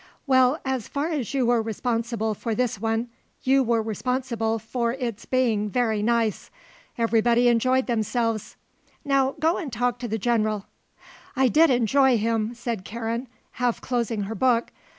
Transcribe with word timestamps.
"Well, 0.25 0.59
as 0.65 0.87
far 0.87 1.09
as 1.11 1.31
you 1.35 1.45
were 1.45 1.61
responsible 1.61 2.33
for 2.33 2.55
this 2.55 2.79
one 2.81 3.09
you 3.43 3.61
were 3.61 3.83
responsible 3.83 4.57
for 4.57 4.93
its 4.93 5.25
being 5.25 5.69
very 5.69 6.01
nice. 6.01 6.49
Everybody 6.97 7.47
enjoyed 7.47 7.85
themselves. 7.85 8.55
Now 9.05 9.35
go 9.39 9.57
and 9.59 9.71
talk 9.71 9.99
to 9.99 10.07
the 10.07 10.17
General." 10.17 10.65
"I 11.35 11.49
did 11.49 11.69
enjoy 11.69 12.17
him," 12.17 12.55
said 12.55 12.83
Karen, 12.83 13.27
half 13.51 13.79
closing 13.79 14.23
her 14.23 14.33
book. 14.33 14.71